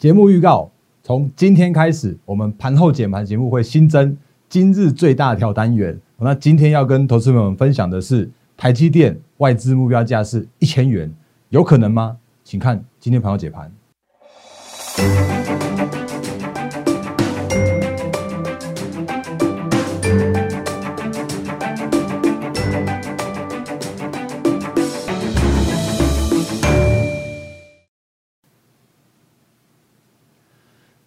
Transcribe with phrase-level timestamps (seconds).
[0.00, 0.70] 节目预告：
[1.02, 4.16] 从今天开始，我们盘后解盘节目会新增
[4.48, 6.00] 今日最大条单元。
[6.16, 11.12] 那今天要跟投资朋友们分享的是，台积电外资目标价是一千元，
[11.50, 12.16] 有可能吗？
[12.42, 13.70] 请看今天盘后解盘。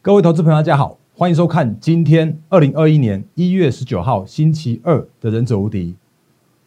[0.04, 5.91] 各位投资朋友，大家好，欢迎收看今天二零二一年一月十九号星期二的《忍者无敌》，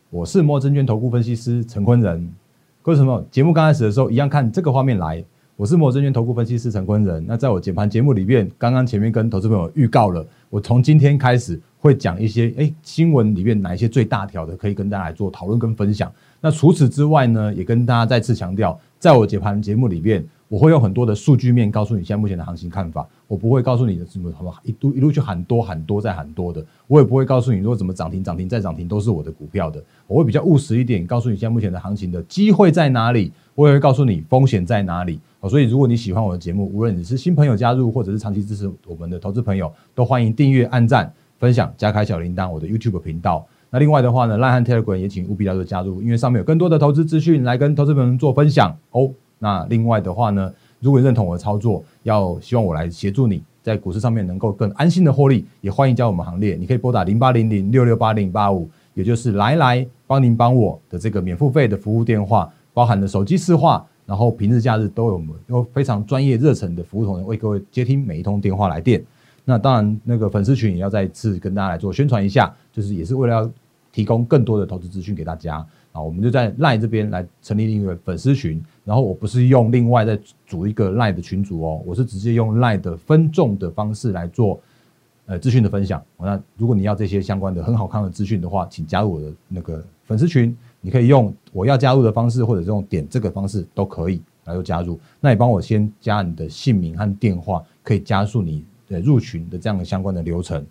[0.08, 2.32] 我是摩证券投顾分析师陈坤仁。
[2.80, 5.22] 各位朋友，节目刚开始的时候，一样看这个画面来。
[5.54, 7.22] 我是摩证券投顾分析师陈坤仁。
[7.26, 16.10] 那在我解盘节目里面，刚刚前面跟投资朋友预告了，我从今天开始会讲一些哎新闻里面哪一些最大条的，可以跟大家来做讨论跟分享。
[16.40, 20.26] 那除此之外呢，也跟大家再次强调，在我解盘节目里面。
[20.48, 35.18] 我会用很多的数据面告诉你现在目前的行情看法，我不会告诉你的什么什么一路一路去喊多喊多再喊多的，我也不会告诉你如果怎么涨停涨停再涨停都是我的股票的，我会比较务实一点，告诉你现在目前的行情的机会在哪里，我也会告诉你风险在哪里。
[35.48, 43.46] 所以如果你喜欢我的节目，无论你是新朋友加入或者是长期支持我们的投资朋友，都欢迎订阅、按赞、分享、加开小铃铛我的 YouTube 频道。
[43.70, 49.10] 那另外的话呢，赖汉 Telegram 也请务必要做加入，因为上面有更多的投资资讯来跟投资朋友们做分享哦。
[49.38, 50.52] 那另外的话呢？
[50.78, 56.54] 如果认同我的操作，要希望我来协助你在股市上面能够更安心的获利，也欢迎加入我们行列。
[56.54, 69.02] 你可以拨打零八零零六六八零八五，也就是来来帮您帮我的这个免付费的服务电话，包含了手机市话，然后平日假日都有我们有非常专业热忱的服务同仁为各位接听每一通电话来电。
[69.46, 73.50] 那当然，那个粉丝群也要再次跟大家来做宣传一下，就是也是为了要
[73.90, 75.66] 提供更多的投资资讯给大家。
[75.96, 84.60] 啊，我们就在赖这边来成立一个粉丝群，然后我不是用另外再组一个赖的群组哦，我是直接用赖的分众的方式来做
[85.24, 86.04] 呃资讯的分享。
[86.18, 95.00] 那如果你要这些相关的很好看的资讯的话，请加入我的那个粉丝群，你可以用我要加入的方式，或者用点这个方式都可以来做加入。
[95.18, 100.62] 那你帮我先加你的姓名和电话，可以加速你的入群的这样的相关的流程。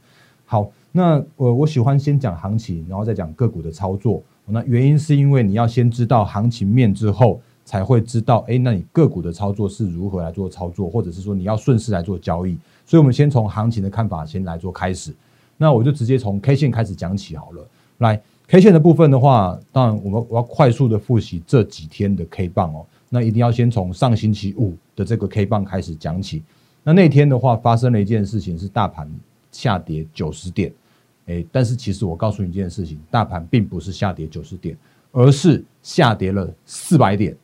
[0.46, 4.23] 好，那我我喜欢先讲行情，然后再讲个股的操作。
[4.45, 12.57] 那原因是因为你要先知道行情面之后，才会知道，哎，那你个股的操作是如何来做操作，或者是说你要顺势来做交易。
[12.85, 15.13] 所以，我们先从行情的看法先来做开始。
[15.57, 17.67] 那我就直接从 K 线开始讲起好了。
[17.97, 22.85] 来，K 线的部分的话，当然我们我要快速的复习这几天的 K 棒哦。
[23.09, 26.41] 那一定要先从上星期五的这个 K 棒开始讲起。
[26.84, 29.09] 那那天的话，发生了一件事情，是大盘
[29.51, 30.72] 下跌九十点。
[31.28, 34.78] 哎，但是其实我告诉你一件事情，大盘并不是下跌九十点，
[35.12, 37.36] 而是下跌了四百点。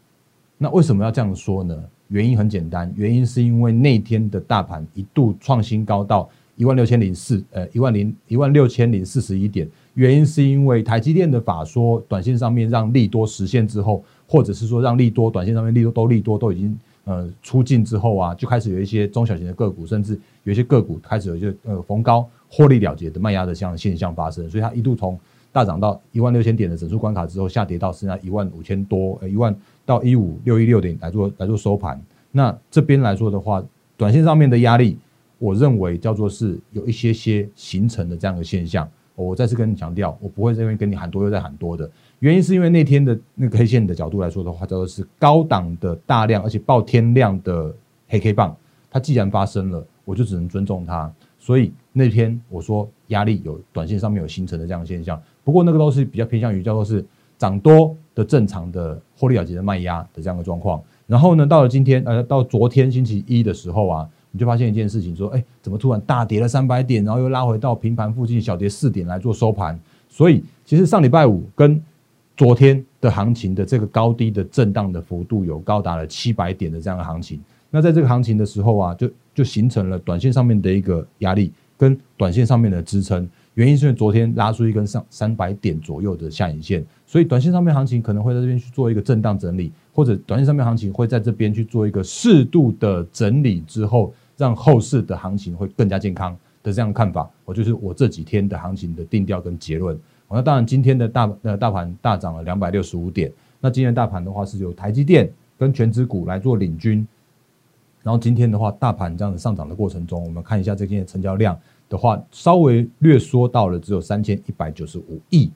[0.58, 1.76] 那为什么要这样说呢？
[2.10, 9.68] 原因很简单，原因是因为那天的大盘一度创新高到一万六千零四，呃，一万零一万六千零四十一点。
[9.94, 16.78] 原因是因为台积电的法说，短线上面让利多实现之后，或者是说让利多短线上面利多都利多都已经
[17.12, 22.30] 呃出尽之后啊，就开始有一些中小型的个股，甚至有一些个股开始有一些呃逢高。
[22.54, 25.18] 获利了结的卖压的这样的现象发生，所以它一度从
[25.54, 29.56] 大涨到一万六千点的整数关卡之后，下跌到剩下一万五千多，呃，一万
[29.86, 31.98] 到一五六一六点来做来做收盘。
[32.30, 33.64] 那这边来说的话，
[33.96, 34.98] 短线上面的压力，
[35.38, 38.86] 我认为叫做是有一些些形成的这样的现象。
[39.24, 41.90] 我再次跟你强调，我不会这边跟你喊多又再喊多的
[42.20, 47.74] 原因，是因为那天的那个黑线的角度来说的话，叫做是高档的大量而且爆天量的
[48.08, 48.56] 黑 K 棒，
[48.90, 51.12] 它既然发生了，我就只能尊重它。
[51.40, 57.04] 所以那天我说压力有短线上面有形成的这样的现象，不过那个都是比较偏向于叫做是
[57.38, 60.82] 涨多的正常的获利了结的卖压的这样的状况。
[61.08, 69.80] 然后呢，到了今天呃，到昨天星期一的时候啊，你就发现一件事情，说哎，怎么突然大跌了三百点，然后又拉回到平盘附近小跌四点来做收盘。
[70.10, 71.82] 所以其实上礼拜五跟
[72.36, 77.40] 昨天的行情的这个高低的震荡的幅度有高达了七百点的这样的行情。
[77.70, 83.30] 那在这个行情的时候啊，就就形成了短线上面的一个压力，跟短线上面的支撑。
[83.56, 97.30] 原因是因为昨天拉出一根上三百点左右的下影线，所以短线上面行情可能会在这边去做一个震荡整理，或者短线上面行情会在这边去做一个适度的整理之后，让后市的行情会更加健康的这样看法。
[97.46, 99.96] 我就是我这几天的行情的定调跟结论。
[100.28, 107.08] 那当然今天的大呃大盘大涨了两百六十五点，那今天大盘的话是由台积电跟全指股来做领军。
[108.02, 111.56] 然后今天的话，大盘这样子上涨的过程中，我们看一下这天成交量
[111.88, 115.52] 的话，稍微略缩到了只有三千一百九十五亿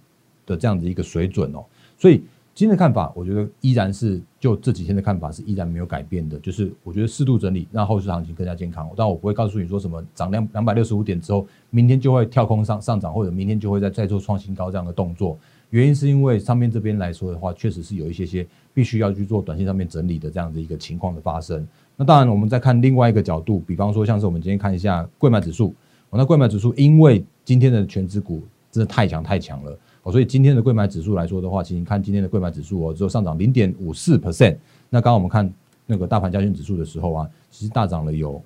[0.45, 1.65] 的这样的一个水准哦。
[1.97, 2.23] 所以
[2.55, 8.89] 今天的看法，我觉得依然是就这几天的看法是依然没有改变的，就是我觉得适度整理，让后市行情更加健康。
[8.95, 15.37] 但我不会告诉你说什么涨两两百六十五点之后，明天就会跳空上上涨，或者明天就会再再做创新高这样的动作。
[15.71, 21.67] 原因是因为上面这边来说的话，确实是有一些些必须要去做短线上面整理的这样的一个情况的发生。
[21.97, 25.75] 那当然，我们再看另外一个角度，比方说像是我们今天看一下贵买指数，
[26.09, 28.41] 那贵买指数因为今天的全指股
[28.71, 29.77] 真的太强太强了。
[30.05, 34.55] 哦，所以今天的贵买指数来说的话，其实你看今天的贵买指数哦，只有上涨零点五四 percent。
[34.91, 35.51] 那刚刚我们看
[35.87, 38.39] 那个大盘加权指数的时候啊，其实大涨了有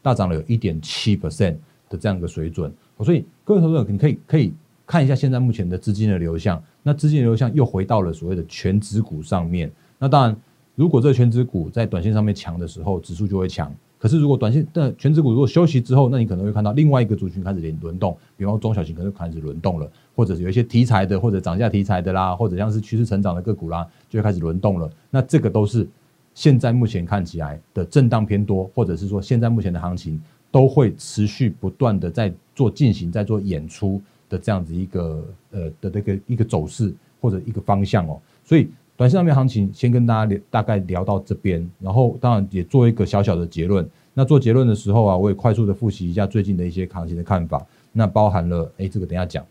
[0.00, 1.56] 大涨了有一点七 percent
[1.90, 2.72] 的这样一个水准。
[3.00, 4.54] 所以各位投资者，你可以可以
[4.86, 6.62] 看一下现在目前的资金的流向。
[6.82, 9.70] 那资金的流向又回到了所谓的全指股上面。
[9.98, 10.36] 那当然，
[10.74, 13.70] 如果这个全指股在短线上面强的时候，指数就会强。
[14.04, 24.90] 可是，如果短线的全指股如果休息之后，那你可能会看到另外一个族群开始轮轮动，比方中小型可能开始轮动了，或者是有一些题材的，或者涨价题材的啦，或者像是趋势成长的个股啦，就会开始轮动了。
[25.08, 25.88] 那这个都是
[26.34, 30.20] 现在目前看起来的震荡偏多，或者是说现在目前的行情
[30.50, 33.98] 都会持续不断的在做进行，在做演出
[34.28, 38.68] 的这样子一个呃的这个一个走势或者一个方向哦，所以。
[38.96, 43.88] 短线上面行情，先跟大家聊，大概聊到这边，然后当然也做一个小小的结论。
[44.12, 47.66] 那做结论的时候啊，我也快速的复习一下最近的一些行情的看法。
[47.92, 49.44] 那包含了，哎，这个等下讲，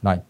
[0.00, 0.22] 来，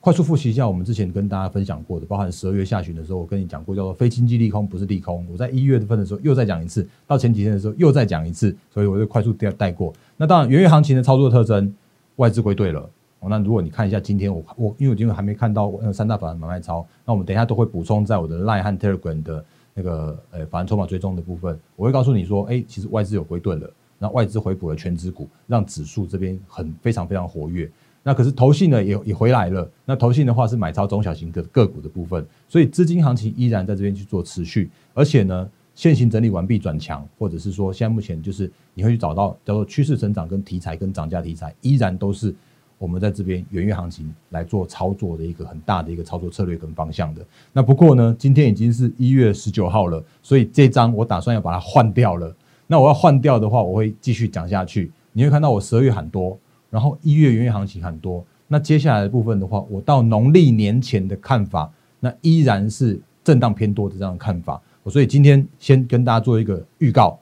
[0.00, 5.26] 快速复习一下我们之前跟大家分享过的，包含十二月下旬的时候，我跟你讲过，叫做非经济利空不是利空。
[5.32, 9.90] 我在一月份的时候又再讲一次，到前几天的时候又再讲一次，所以我就快速带带过。
[10.18, 11.74] 那当然，元月行情的操作特征，
[12.16, 12.90] 外资归队了。
[13.28, 27.70] 那如果你看一下今天我我因为我今天还没看到那三大法人买卖超，那我们等一下都会补充在我的 Line 和 Telegram 的那个呃法人筹码追踪的部分，我会告诉你说，哎，其实外资有回顿了，那外资回补了全指股，让指数这边很非常非常活跃。
[28.02, 42.34] 那可是投信呢也也回来了，那投信的话是买超中小型个个股的部分，所以资金行情依然在这边去做持续，而且呢，现行整理完毕转强，或者是说现在目前就是你会去找到叫做趋势成长跟题材跟涨价题材，依然都是。
[42.82, 47.24] 我们在这边元月行情来做操作的一个很大的一个操作策略跟方向的。
[47.52, 52.34] 那不过呢，今天已经是一月十九号了，所以这张我打算要把它换掉了。
[52.66, 54.90] 那我要换掉的话，我会继续讲下去。
[55.12, 56.36] 你会看到我十二月很多，
[56.70, 58.24] 然后一月元月行情很多。
[58.48, 61.70] 那接下来的部分的话，我到农历年前的看法，
[62.00, 64.60] 那依然是震荡偏多的这样的看法。
[64.86, 67.16] 所以今天先跟大家做一个预告，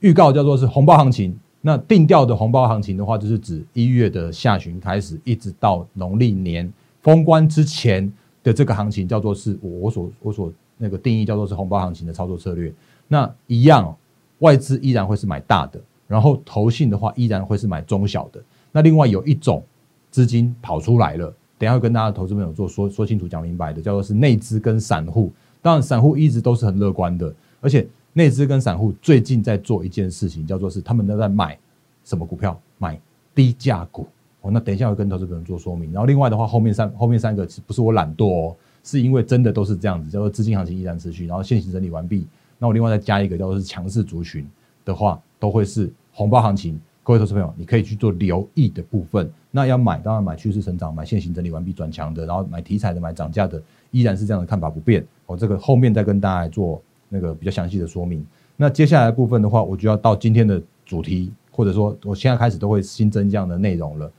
[0.00, 1.38] 预告叫做是红包行情。
[1.64, 6.70] 那定调的红包行情的话，就是指一月的下旬开始，一直到农历年
[7.02, 8.12] 封关之前
[8.42, 12.74] 的这个行情，叫做是我我所我所那个定义叫做是红包行情的操作策略。
[13.06, 13.96] 那一样，
[14.40, 18.42] 外资依然会是买大的，然后投信的话依然会是买中小的。
[18.72, 19.62] 那另外有一种
[20.10, 25.32] 资金跑出来了，等下会跟大家投资朋友做说说清楚讲明白的，叫做是内资跟散户。
[25.62, 27.86] 当然，散户一直都是很乐观的，而且。
[28.14, 31.58] 内资跟散户最近在做一件事情，叫做是他们都在买
[32.04, 32.60] 什么股票？
[32.78, 33.00] 买
[33.34, 34.06] 低价股
[34.42, 34.50] 哦。
[34.50, 35.90] 那等一下我跟投资朋友做说明。
[35.92, 42.26] 然后另外的话，后面三后面三个不是我懒惰哦，是因为真的都是这样子，叫做资金行情依然持续，然后现行整理完毕。
[42.58, 44.46] 那我另外再加一个叫做是强势族群
[44.84, 46.78] 的话，都会是红包行情。
[47.02, 49.28] 各位投资朋友，你可以去做留意的部分。
[49.50, 53.60] 那要买，当然买趋势成长，买现行整理完毕转强的，然后买题材的，买涨价的，
[53.90, 55.04] 依然是这样的看法不变。
[55.24, 56.80] 我这个后面再跟大家来做。
[57.12, 58.24] 那个比较详细的说明。
[58.56, 64.10] 那接下来部分的话，我就要到今天的主题，或者说我现在开始都会新增这样的内容了。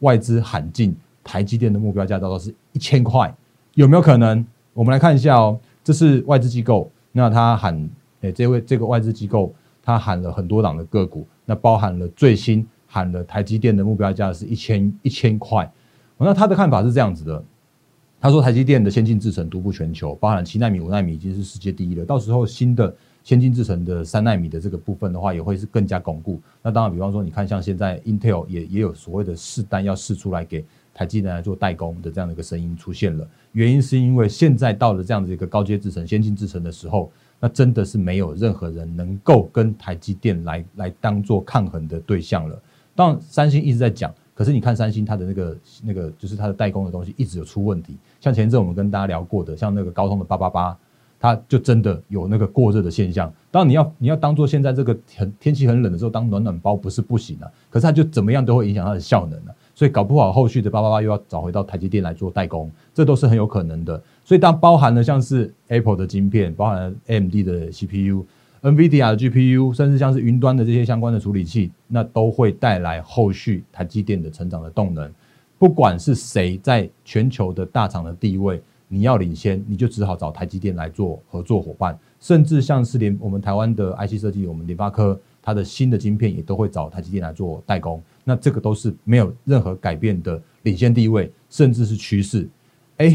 [0.00, 0.94] 外资喊进
[1.24, 3.34] 台积电的目标价，到是一千块，
[3.74, 4.46] 有没有可能？
[4.72, 7.88] 我们来看一下哦，这是外资机构，那他喊，
[8.20, 15.68] 诶，这位这个外资机构，他喊了很多档的个股，那包含了最新喊了台积电的目标价是一千一千块。
[16.18, 17.42] 那他的看法是这样子的。
[18.18, 22.04] 他说：“台积电的先进制程独步全球，包含七纳米、五纳米已经是世界第一了。
[22.04, 22.92] 到时候新的
[23.22, 26.40] 先进制程的三纳米的这个部分的话，也会是更加巩固。
[26.62, 33.28] 那当然，比方说，你看像现在 Intel 也也有所谓的试单要试出来给台积电来做代工的这样的一个声音出现了。
[33.52, 42.60] 原因是因为现在到了这样的一个高阶制程、先进制程的时候，那真的是没有任何人能够跟台积电来来当做抗衡的对象了。
[42.94, 50.76] 当然，三星一直在讲。”可是你看三星它的那个那个就是它的代工的东西一直有出问题，像前阵我们跟大家聊过的，像那个高通的八八八，
[51.18, 53.32] 它就真的有那个过热的现象。
[53.50, 64.02] 当然你要你要当做现在这个很天气很冷的时候当暖暖包不是不行啊，可是它就怎么样都会影响它的效能啊，所以搞不好后续的八八八又要找回到台积电来做代工，这都是很有可能的。
[64.22, 68.26] 所以当包含了像是 Apple 的晶片，包含 AMD 的 CPU。
[68.66, 75.08] NVIDIA 的 GPU，甚至像是云端的这些相关的处理器，那都会带来后续台积电的成长的动能。
[75.56, 92.48] 不管是谁在全球的大厂的地位，你要领先，你就只好找台积电来做合作伙伴，甚至像是连我们台湾的 IC 设计，我们联发科它的新的晶片也都会找台积电来做代工，那这个都是没有任何改变的领先地位，甚至是趋势。
[92.96, 93.06] 哎，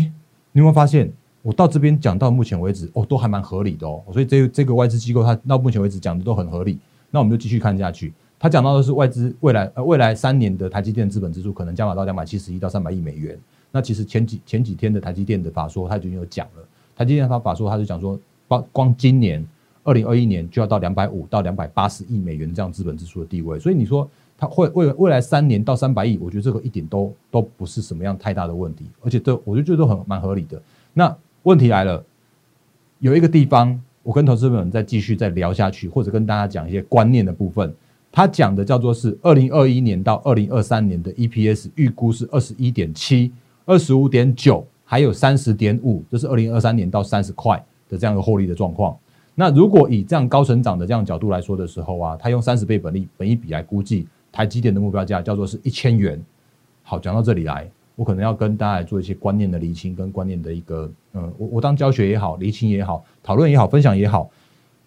[0.53, 1.11] 你有没有发现？
[1.41, 4.03] 我到这边讲到目前为止，哦，都还蛮合理的哦。
[4.11, 6.77] 所以这这个外资机构，它到目前为止讲的都很合理。
[7.09, 8.13] 那我们就继续看下去。
[8.39, 13.37] 他讲到的是外资未来呃未来三年的台积电资本支出可能加码到两百七十亿到三百亿美元。
[13.71, 16.63] 那其实前几前几天的台积电的法说，他已经有讲了。
[16.95, 19.45] 台积电他法说，他就讲说，光光今年
[19.83, 23.59] 二零二一年就要到两百五到两百八十亿美元这样资本支出的地位。
[23.59, 30.61] 所以你说他会未未来三年到三百亿，我觉得这个一点都都不是什么样太大的问题，而且这我就觉得都很蛮合理的。
[30.93, 32.03] 那问题来了，
[32.99, 37.73] 有一个地方，我跟投资们再继续再聊下去，或者跟大家讲一些观念的部分。
[38.11, 43.31] 他讲的叫做是二零二一年到二零二三年的 EPS 预估是二十一点七、
[43.65, 48.95] 二十五点九，还有三十点五，这是二零二三年到三十块的这样一个获利的状况。
[49.33, 56.21] 那如果以这样高成长的这样角度来说的时候啊，他用三十倍本利本一比来估计台积电的目标价叫做是一千元。
[56.83, 57.67] 好，讲到这里来。
[57.95, 64.29] 我可能要跟大家来做一些观念的厘清，跟观念的一个，嗯，我我当教学也好，厘清也好，讨论也好，分享也好，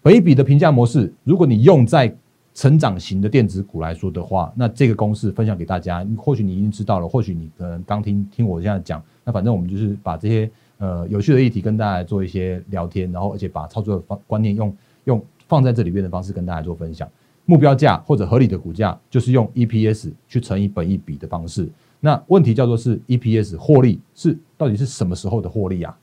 [0.02, 2.12] 本一比的评价模式，如果你用在
[2.54, 17.08] 成长型的电子股来说的话，那这个公式分享给大家，或许你已经知道了，或许你可能刚听听我这样讲，那反正我们就是把这些呃有趣的议题跟大家做一些聊天，然后而且把操作的方观念用用放在这里边的方式跟大家做分享，
[17.44, 21.68] 目标价或者合理的股价就是用 EPS 去乘以本一比的方式。
[22.04, 25.98] 那问题叫做是 EPS 获利是到底是什么时候的获利啊？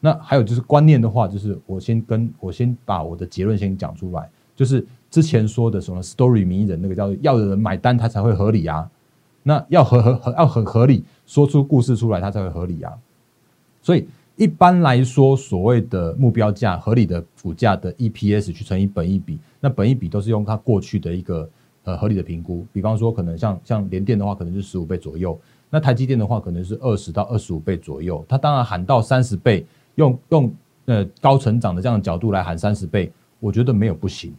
[0.00, 8.90] 那还有就是观念的话，就是我先跟我先把我的结论先讲出来，就是之前说的什么 story 迷人那个叫要有人买单它才会合理啊，
[9.44, 12.92] 那要合合合要很合理，说出故事出来它才会合理啊。
[13.82, 21.48] 所以一般来说，所谓的目标价合理的股价的 EPS 去乘以本一比，那本一比都是用它过去的一个。
[21.84, 25.36] 呃，合理的评估，比方说，可能像像联电的话，可能是十五倍左右；
[25.68, 28.24] 那台积电的话，可能是二十到二十五倍左右。
[28.28, 33.10] 它当然喊到三十倍，用用呃高成长的这样的角度来喊三十倍，
[33.40, 34.32] 我觉得没有不行。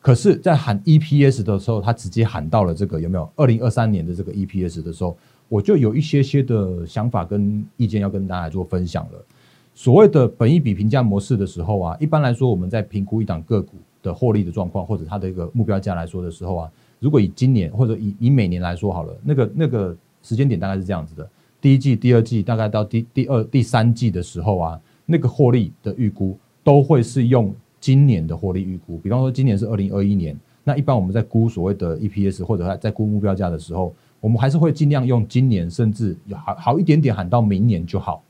[0.00, 3.30] 可是，在喊 EPS 的时候，他直接喊到了这个有没有？
[3.36, 5.16] 二零二三年的这个 EPS 的时候，
[5.48, 9.24] 我就有一些些的想法跟意见要跟大家做分享了。
[9.72, 16.70] 所谓的本益比评价模式的时候啊，一般来说，我们在评估一档个股的获利的状况，或者它的一个目标价来说的时候啊。
[17.00, 21.28] 如果以今年或者以以每年来说好了，那个那个时间点大概是这样子的：
[21.60, 28.98] 第一季、第二季，大概到第第二、第三季的时候啊，那个获利的预估都会是用今年的获利预估。
[28.98, 38.22] 比方说今年是二零二一年，那一般我们在估所谓的 EPS 或者在估目标价的时候，我们还是会尽量用今年，甚至有好好一点点喊到明年就好。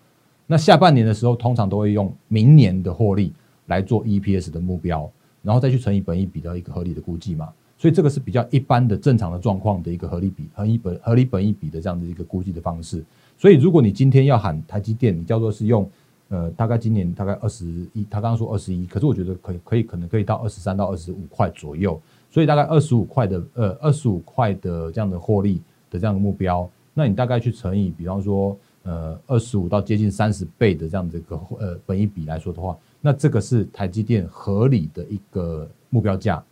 [0.46, 3.32] 那下半年的时候，通常都会用明年的获利
[3.66, 5.10] 来做 EPS 的目标，
[5.42, 7.48] 然后再去乘以本益比的一个合理的估计嘛。
[7.78, 13.04] 所以这个是比较一般的正常的状况的一个合理比、合理本、合理本一比的这样的一个估计的方式。
[13.38, 15.88] 所以如果你今天要喊台积电，你叫做是用
[16.28, 21.98] 呃大概今年大概二十一，他刚刚说二十一，可是我觉得可以可以可能可以到二十三到二十五块左右。
[22.30, 36.42] 所以大概二十五块的呃二十五块的这样的获利的这样的目标，那你大概去乘以比方说呃二十五到接近三十倍的这样的一个呃本一比来说的话，那这个是台积电合理的一个目标价。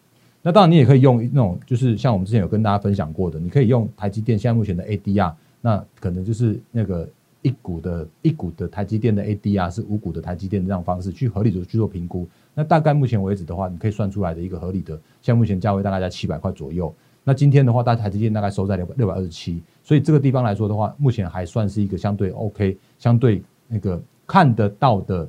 [0.46, 7.08] 那当然，你也可以用那种，就是像我们之前有跟大家分享过的，你可以用台积电现在目前的 ADR，那可能就是那个
[7.42, 12.28] 一股的一股的台积电的 ADR 是五股的台积电这样方式去合理的去做评估。
[12.54, 16.94] 那大概目前为止的话，你可以算出来的一个合理的，像目前价位大概在七百块左右。
[17.24, 25.28] 那今天的话，大台积电大概收在六百六百二十七，所以这个地方来说的话，目前还算是一个相对 OK，相对那个看得到的，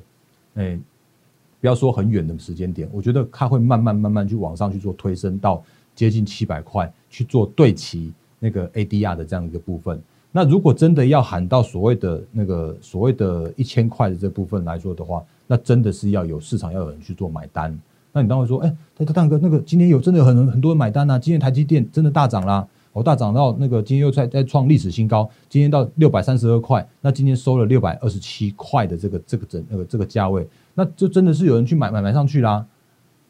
[0.54, 0.78] 诶。
[1.60, 5.62] 不要说很远的时间点，我觉得它会慢慢慢慢去往上去做推升到
[5.94, 10.00] 接近七百块去做对齐那个 ADR 的这样一个部分。
[10.30, 17.76] 那如果真的要喊到所谓的那个所谓的一千块的这部分来说的话，那真的是要有市场要有人去做买单。
[18.12, 22.66] 那你当然说，哎，他他大哥那个今天有真的有很很多人买单呐，今天台积电真的大涨啦。
[22.92, 32.66] 哦，大涨到那个今天又在在创历史新高，今天到六百三十二块，那今天收了六百二十七块的这个这个整那个这个价位，那就真的是有人去买买买上去啦。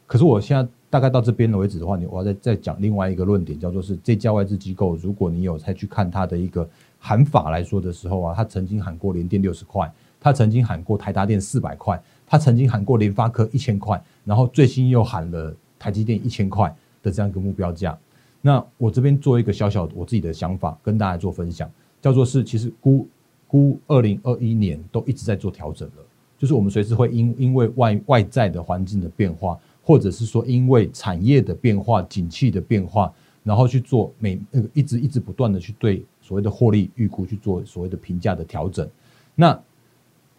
[0.06, 6.66] 可是我现在大概到这边为止的话，你我要再再讲另外一个论点，叫做是这家外资机构，如果你有再去看它的一个
[6.98, 17.98] 喊法来说的时候啊，他曾经喊过联电六十块，他曾经喊过台达电四百块，他曾经喊过联发科一千块，然后最新又喊了台积电一千块的这样一个目标价。
[18.40, 21.70] 那我这边做一个小小我自己的想法，跟大家做分享。
[22.00, 23.06] 叫做是其实估
[23.46, 26.04] 估二零二一年都一直在做调整了，
[26.38, 38.88] 就是我们随时会因因为外外在的环境的变化，或者是说因为产业的变化、景气的变化，然后去做每那个一直一直不断的去对所谓的获利预估去做所谓的评价的调整。
[39.34, 39.60] 那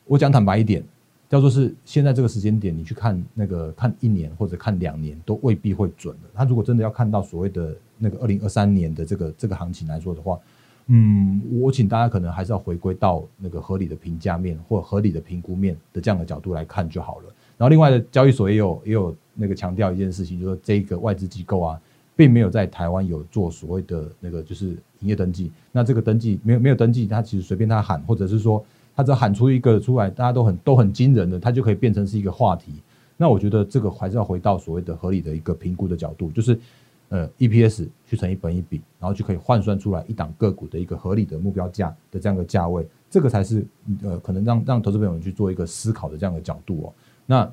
[0.05, 0.83] 我讲坦白一点。
[1.29, 6.29] 叫做是现在这个时间点，你去看那个看一年或者看两年都未必会准的。
[6.33, 10.39] 他如果真的要看到所谓的那个二零二三年的这个这个行情来说的话，
[10.87, 17.25] 嗯，我请大家可能还是要回归到那个合理的评价面或合理的评估面的这样的角度来看就好了。
[17.57, 21.79] 然后另外的交易所也有也有那个强调一件事情，就是这个外资机构啊，
[22.15, 24.69] 并没有在台湾有做所谓的那个就是
[25.01, 25.51] 营业登记。
[25.71, 28.63] 那这个登记没有没有登记，他其实随便他喊，或者是说。
[28.95, 32.73] 他只要喊出一个出来，大家都很都很惊人的，他就可以变成是一个话题。
[33.15, 36.59] 那我觉得这个还是要回到所谓的合理的一个评估的角度，就是
[37.09, 43.65] 呃 EPS 去乘以本一比，然后就可以换算出来一档个股的一个合理的目标价的这样的价位，这个才是
[44.03, 46.93] 呃可能让让投资朋友们去做一个思考的这样的角度哦。
[47.25, 47.51] 那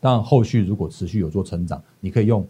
[0.00, 2.46] 当然后续如果持续有做成长，你可以用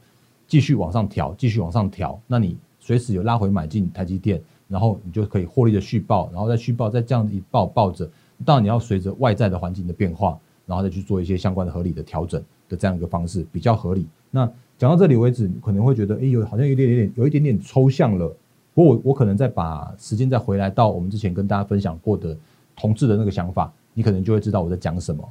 [0.47, 4.43] 继续往上调，继续往上调，那你随时有拉回买进台积电。
[4.69, 8.09] 然后你就可以获利的续报，然后再续报，再这样一报抱着，
[8.43, 14.07] 当然你要随着外在的环境的变化，然后再去做一些相关的合理的调整的这样一个方式比较合理。
[14.31, 14.51] 那
[14.83, 18.27] 讲到这里为止，你可能会觉得，哎，有好像有点有点有一点点抽象了。
[18.75, 22.37] 不过我我可能再把时间再回来到我们之前跟大家分享过的
[22.75, 25.23] 同志的那个想法，你可能就会知道我在讲什么。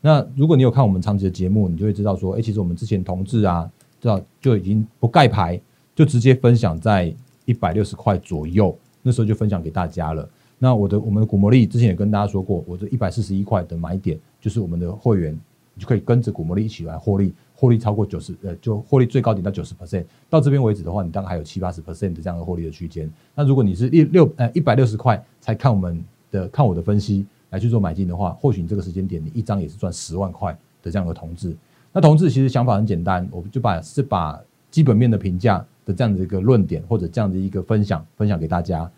[0.00, 3.68] 那如果你有看我们长期的节目，你就会知道说，哎，其实我们之前同志啊，
[4.00, 5.60] 知道就已经不盖牌，
[5.92, 7.12] 就直接分享在
[7.46, 8.72] 一百六十块左右。
[9.02, 10.28] 那时候就分享给大家了。
[10.56, 15.36] 那我的我们的股魔力之前也跟大家说过，我这一百四十一块的买点就是我们的会员，
[15.74, 20.04] 你就可以跟着股魔力一起来获利，获利超过九十呃，就获利最高点到九十 percent。
[20.30, 23.12] 到这边为止的话，你大概还有七八十 percent 的这样的获利的区间。
[23.34, 31.54] 那如果你是六六呃一百六十块才看我们的看我的分析来去做买进的话，或许你这个时间点你一张也是赚十万块的这样的同志。
[31.92, 34.40] 那同志其实想法很简单，我们就把是把
[34.70, 35.64] 基本面的评价。
[35.86, 38.88] 的这样的一个论点或者这样的一个分享，分享给大家。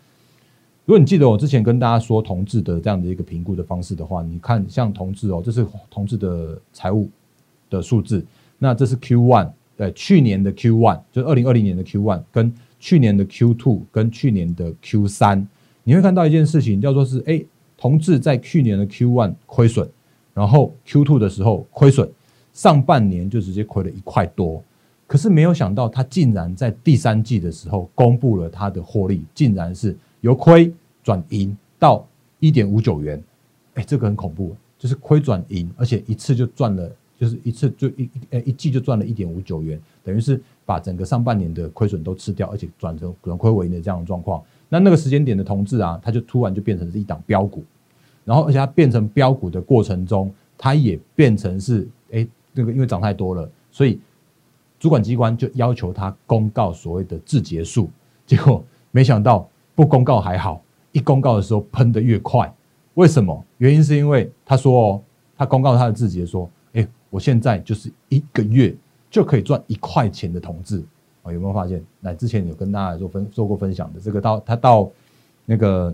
[0.85, 7.09] 如果你记得我之前跟大家说同志的这样的一个评估的方式的话，你看像同志哦，这是同志的财务
[7.69, 8.23] 的数字。
[8.63, 12.49] 那这是 Q one，呃，去年的 Q one，就是二零二零年的 Q one，跟
[12.79, 15.45] 去年的 Q two，跟去年的 Q 三，
[15.83, 17.43] 你会看到一件事情，叫做是，哎，
[17.77, 19.85] 同志在去年的 Q one 亏损，
[20.33, 22.09] 然后 Q two 的时候亏损，
[22.53, 24.63] 上半年就直接亏了一块多。
[25.05, 30.71] 可是没有想到，他竟然在第三季的时候公布了他的获利，竟然是由亏
[31.03, 32.07] 转盈到
[32.39, 33.21] 一点五九元，
[33.73, 36.89] 哎，这个很恐怖，就是亏转盈，而且一次就赚了，
[37.23, 44.43] 就是一次就一呃一季就赚了一点五九元，等于是把整个上半年的亏损都吃掉，而且转成转亏为盈的这样的状况。
[44.67, 47.63] 那那个时间点的同志啊，他就突然就变成是一档标股，
[48.25, 53.99] 然后而且它变成标股的过程中，它也变成是哎那个因为涨太多了，所以。
[54.79, 57.89] 主管机关就要求他公告所谓的字节数，
[58.25, 62.53] 结果没想到不公告还好，一公告的时候喷的越快。
[62.95, 63.41] 为什么？
[63.59, 65.01] 原因是因为他说哦，
[65.37, 66.51] 他公告他的字节说，
[67.13, 68.75] 我现在就是一个月
[69.11, 70.83] 就可以赚一块钱的同志
[71.21, 71.79] 啊，有没有发现？
[71.99, 74.89] 那之前有跟大家做分做过分享的，这个到他到
[75.45, 75.93] 那个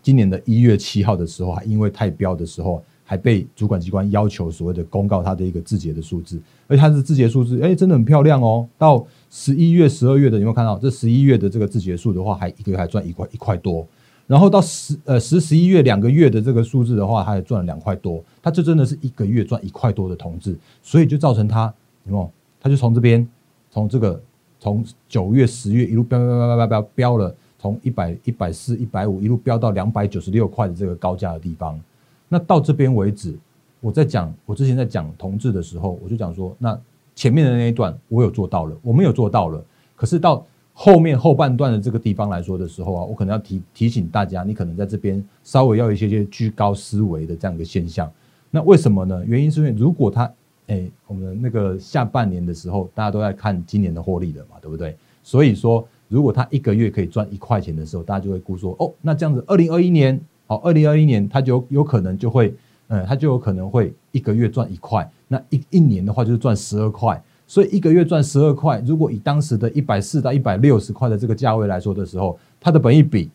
[0.00, 2.80] 今年的一月七号的时候，还因为太标的时候。
[3.06, 8.66] 还被主管机关要求所谓的公告它的一个字节的数字，而且它是字节数字，哎，真的很漂亮哦。
[8.78, 10.78] 到十一月、十二月的有没有看到？
[10.78, 13.86] 这十一月的这个字节数的话，还一个月还赚一块一块多。
[14.26, 18.24] 然后到十呃十十一月两个月的这个数字的话，它也赚了两块多。
[18.42, 22.30] 它这真的是一个月赚一块多的同志，所以就造成它，你看？
[22.60, 23.28] 它就从这边，
[23.70, 24.18] 从这个
[24.58, 31.78] 从九月、十月一路飙飙飙飙飙飙飙了，从一百一百四、一百五一路飙到两百九十六块的这个高价的地方。
[32.26, 33.34] 那到这边为止，
[33.80, 36.78] 我在讲我之前在讲同志的时候，我就讲说，那
[37.14, 39.62] 前面的那一段我有做到了，我们有做到了。
[39.94, 48.12] 可是到后面后半段的这个地方来说的时候啊，我可能要提提醒大家，你可能在这边稍微要一些些居高思维的这样一个现象。
[48.50, 49.24] 那为什么呢？
[49.24, 50.30] 原因是因为如果他
[50.66, 54.96] 哎，我们那个下半年的时候，大家都在看今年的获利了嘛，对不对？
[55.22, 60.20] 所以说，如果他一个月可以赚一块钱的时候，大家就会估说，哦，那这样子，二零二一年。
[60.46, 62.54] 好，二零二一年他就有可能就会，
[62.88, 73.30] 嗯，他就有可能会一个月赚一块，那一一年的话就是赚十二块，所以一个月赚十二块，如果以当时的一百四到一百六十块的这个价位来说的时候，它的本益比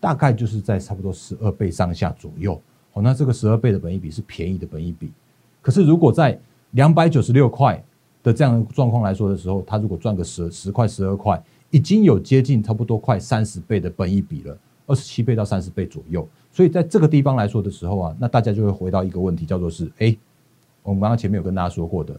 [0.00, 2.60] 大概就是在差不多十二倍上下左右。
[2.92, 5.12] 好，那这个十二倍的本益比是便宜的本益比。
[5.62, 6.38] 可是如果在
[6.72, 7.82] 两百九十六块
[8.22, 14.58] 的这样的状况来说的时候，他如果赚个十十块十二块，已经有接近差不多快三十倍的本益比了。
[14.88, 16.26] 二十七倍到三十倍左右。
[16.52, 20.16] 所以在这个地方来说的时候啊，那大家就会回到一个问题，叫做是，哎，
[20.82, 22.18] 我们刚刚前面有跟大家说过的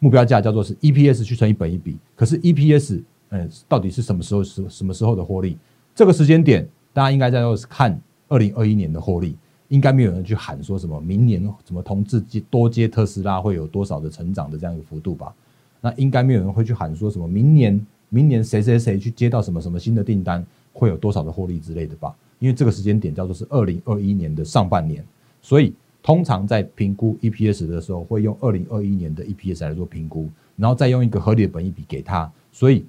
[0.00, 5.56] 目标价叫做是 EPS 去乘以本一比，可是 EPS，嗯，到底是什么时候什什么时候的获利？
[5.94, 9.36] 这个时间点，大家应该在看二零二一年的获利。
[9.68, 15.32] 应该没有人去喊说什么明年怎么同志接多接特斯拉会有多少的成长的这样一个幅度吧？
[15.80, 22.12] 那应该没有人会去喊说什么明年明年谁谁谁去接到什么什么新的订单会有多少的获利之类的吧？
[22.40, 25.04] 因为这个时间点叫做是二零二一年的上半年，
[25.40, 32.84] 所以通常在评估 EPS 的时候会用二零二一年的 EPS 来做评估，然后再用一个合理的本益比给他，所以。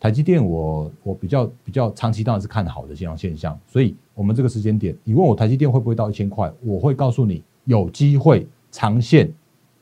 [0.00, 9.32] 台积电，我我比较比较长期当然是看好的这样现象，所以我们这个时间点，你问我台积电会不会到一千块，我会告诉你有机会长线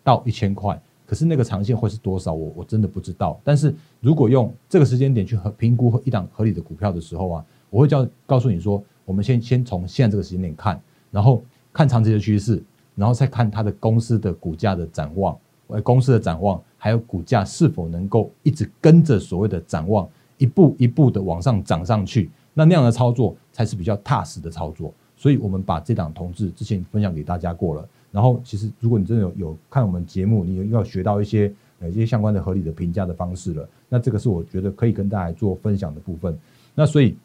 [0.04, 3.40] 到一千块，可是那个长线会是多少，我我真的不知道。
[3.42, 10.78] 但是如果用这个时间点去和评估一档合理的股票的时候啊，我会叫告诉你说，我们先先从现在这个时间点看，
[11.10, 12.62] 然后看长期的趋势，
[12.94, 15.36] 然后再看它的公司的股价的展望。
[15.84, 24.92] 公司的展望，还有股价是否能够一直跟着所谓的展望，一步一步的往上涨上去，那那样的操作才是比较踏实的操作。
[25.16, 27.88] 所以，我们把这档同志之前分享给大家过了。
[28.10, 33.68] 然后，其实如果你真的有有看我们节目，你要学到一些呃一些相关的合理的评价的方式了。
[33.88, 36.36] 那这个是我觉得可以跟大家做分享的部分。
[36.74, 37.16] 那所以，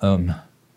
[0.00, 0.28] 嗯，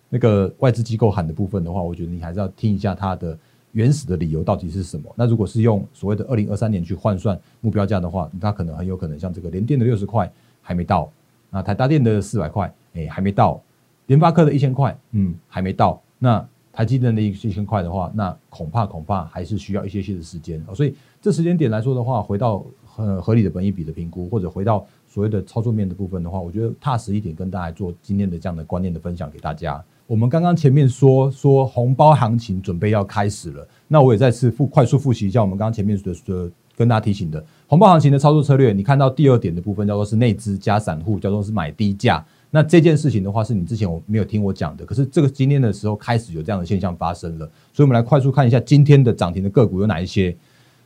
[0.07, 3.37] 那个外资机构喊的部分的话，我觉得你还是要听一下他的。
[3.75, 5.13] 原始的理由到底是什么？
[5.17, 11.11] 那如果是用所谓的二零二三年去换算目标价的话，它可能很有可能像这个联电的六十块还没到，
[11.49, 13.61] 那台达电的四百块，哎还没到，
[14.07, 29.83] 联发科的一千块，嗯还没到，那台积电的一一千块的话，那恐怕恐怕还是需要一些些的时间所以这时间点来说的话，回到很合理的本益比的评估，或者回到所谓的操作面的部分的话，我觉得踏实一点，跟大家做今天的这样的观念的分享给大家。
[30.07, 38.71] 我们刚刚前面说说红包行情准备要开始了，那我也再次复快速复习一下我们刚刚前面的的跟大家提醒的红包行情的操作策略。
[38.71, 42.23] 你看到第二点的部分叫做是内资加散户，叫做是买低价。
[42.51, 50.35] 那这件事情的话，是你之前我没有听我讲的，可是这个今天的时候开始有这样的现象发生了，所以我们来快速看一下今天的涨停的个股有哪一些。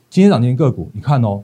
[0.09, 1.43] 今天涨停个股，你看哦。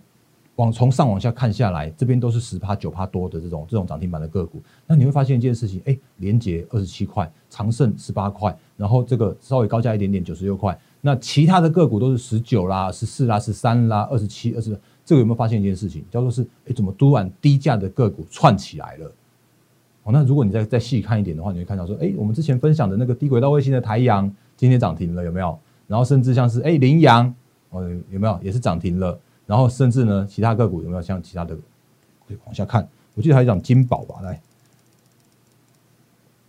[0.58, 4.62] 往从上往下看下来，这边都是十趴九趴多的这种这种涨停板的个股。
[4.88, 10.78] 那你会发现一件事情，哎，连捷二十七块，长盛十八块，然后这个稍微高价一点点九十六块。
[11.02, 14.80] 那其他的个股都是十九啦、十四啦、十三啦、二十七、二十。
[15.06, 19.12] 这个有没有发现一件事情，叫做是哎，怎么突然低价的个股串起来了？
[20.02, 25.60] 哦，那如果你再再细看一点的话，你会看到说，哎，我们之前分享的那个低轨道卫星的台阳今天涨停了，有没有？
[25.86, 27.32] 然后甚至像是哎羚羊，
[27.70, 29.20] 哦有没有也是涨停了？
[29.46, 31.56] 然后甚至呢，其他个股有没有像其他的？
[32.28, 34.42] 可以往下看，我记得还有一讲金宝吧，来，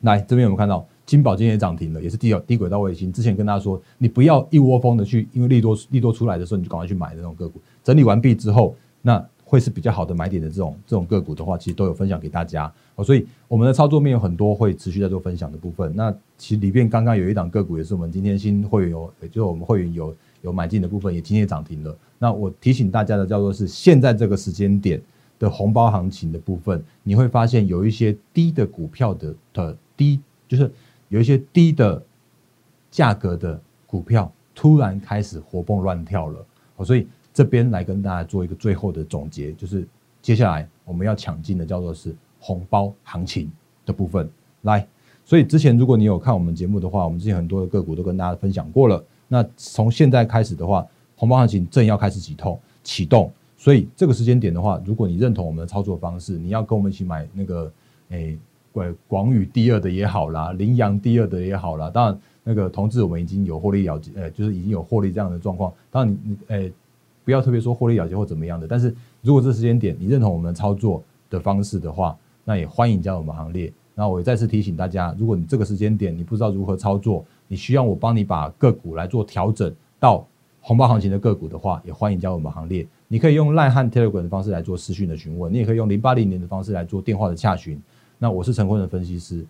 [0.01, 3.13] 来这边有没有看到金宝今天也涨停了，也是低低轨道卫星。
[3.13, 7.61] 之前跟大家说，你不要一窝蜂的去，因为利多利多出来的时候，你就赶快去买的那种个股。
[7.85, 12.73] 整理完毕之后，那会是比较好的买点的这种这种个股的话，其实都有分享给大家。
[13.05, 15.95] 所以我们的操作面有很多会持续在做分享的部分。
[15.95, 21.95] 那其实里面刚刚有一档个股，也是我们今天新会员有，也就是我们会员有有买进的部分，也今天涨停了。
[22.19, 25.03] 那我提醒大家的叫做是现在这个时间点
[25.41, 30.71] 的红包行情的部分，你会发现有一些低的股票的的低，就是
[31.09, 32.01] 有一些低的
[32.93, 36.47] 价格的股票突然开始活蹦乱跳了。
[36.85, 39.87] 所以这边来跟大家做一个最后的总结，就是
[40.23, 43.51] 接下来我们要抢进的叫做是红包行情
[43.85, 44.31] 的部分。
[44.63, 44.87] 来，
[45.25, 49.05] 所以之前如果你有看我们节目的话，我们之前很多的个股都跟大家分享过了。
[49.29, 50.87] 那从现在开始的话，
[51.17, 57.73] 红包行情正要开始启动，启动，所以这个时间点的话，如果你认同我们的操作方式，你要跟我们一起买那个，
[58.11, 58.39] 诶，
[58.73, 61.91] 广广宇第二的也好啦，羚羊第二的也好啦。
[61.91, 65.73] 当然，那个同志我们已经有获利了结，呃，就是已经有获利这样的状况。
[65.91, 66.73] 当然，你你诶，
[67.25, 68.69] 不要特别说获利了结或怎么样的。
[68.69, 73.73] 但是如果这时间点你认同我们操作的方式的话，那也欢迎加入我们行列。
[73.95, 80.27] 那我再次提醒大家，如果你这个时间点你不知道如何操作，你需要我帮你把个股来做调整到。
[80.61, 82.85] 红包行情的个股的话，也欢迎加入我们行列。
[83.07, 87.81] 你可以用赖汉 Telegram 的方式来做私讯的询问，你也可以用零八零年的方式来做电话的洽询。
[88.19, 89.47] 那我是陈坤的分析师，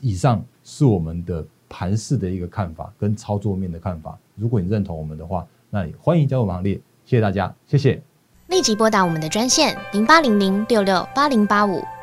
[0.00, 4.18] 以上是我们的盘市的一个看法跟操作面的看法。
[4.34, 6.76] 如果你认同我们的话，那也欢迎加入我们行列。
[7.04, 8.00] 谢谢大家，谢谢。
[8.46, 11.82] 立即拨打我们的专线零八零零六六八零八五。